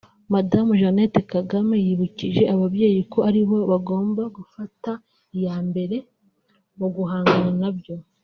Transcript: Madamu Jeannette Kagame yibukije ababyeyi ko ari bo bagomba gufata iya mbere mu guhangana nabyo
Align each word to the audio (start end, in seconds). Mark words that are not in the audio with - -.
Madamu 0.33 0.71
Jeannette 0.81 1.19
Kagame 1.33 1.75
yibukije 1.85 2.41
ababyeyi 2.53 3.01
ko 3.11 3.19
ari 3.29 3.41
bo 3.47 3.57
bagomba 3.71 4.23
gufata 4.35 4.91
iya 5.37 5.57
mbere 5.67 5.97
mu 6.77 6.87
guhangana 6.95 7.51
nabyo 7.61 7.95